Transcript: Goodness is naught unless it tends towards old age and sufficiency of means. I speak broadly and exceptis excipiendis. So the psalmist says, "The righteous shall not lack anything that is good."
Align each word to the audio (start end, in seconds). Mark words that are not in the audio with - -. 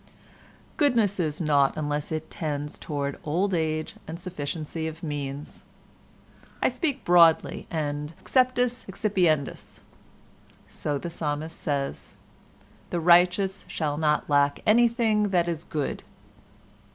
Goodness 0.77 1.19
is 1.19 1.39
naught 1.39 1.77
unless 1.77 2.11
it 2.11 2.31
tends 2.31 2.79
towards 2.79 3.19
old 3.23 3.53
age 3.53 3.97
and 4.07 4.19
sufficiency 4.19 4.87
of 4.87 5.03
means. 5.03 5.63
I 6.59 6.69
speak 6.69 7.05
broadly 7.05 7.67
and 7.69 8.11
exceptis 8.23 8.83
excipiendis. 8.87 9.81
So 10.67 10.97
the 10.97 11.11
psalmist 11.11 11.55
says, 11.55 12.15
"The 12.89 12.99
righteous 12.99 13.63
shall 13.67 13.97
not 13.97 14.27
lack 14.27 14.63
anything 14.65 15.29
that 15.29 15.47
is 15.47 15.63
good." 15.63 16.01